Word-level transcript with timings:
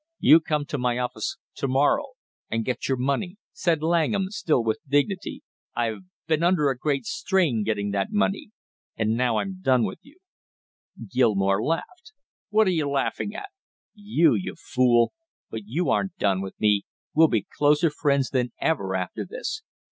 "You 0.19 0.39
come 0.39 0.65
to 0.65 0.79
my 0.79 0.97
office 0.97 1.37
to 1.57 1.67
morrow 1.67 2.13
and 2.49 2.65
get 2.65 2.87
your 2.87 2.97
money," 2.97 3.37
said 3.53 3.83
Langham, 3.83 4.31
still 4.31 4.63
with 4.63 4.79
dignity. 4.89 5.43
"I've 5.75 5.99
been 6.25 6.41
under 6.41 6.71
a 6.71 6.75
great 6.75 7.05
strain 7.05 7.61
getting 7.63 7.91
that 7.91 8.07
money, 8.09 8.49
and 8.97 9.11
now 9.15 9.37
I'm 9.37 9.61
done 9.61 9.83
with 9.83 9.99
you" 10.01 10.17
Gilmore 11.13 11.63
laughed. 11.63 12.13
"What 12.49 12.65
are 12.65 12.71
you 12.71 12.89
laughing 12.89 13.35
at?" 13.35 13.49
"You, 13.93 14.33
you 14.33 14.55
fool! 14.55 15.13
But 15.51 15.65
you 15.67 15.91
aren't 15.91 16.17
done 16.17 16.41
with 16.41 16.59
me; 16.59 16.81
we'll 17.13 17.27
be 17.27 17.45
closer 17.55 17.91
friends 17.91 18.31
than 18.31 18.53
ever 18.59 18.95
after 18.95 19.23
this. 19.23 19.61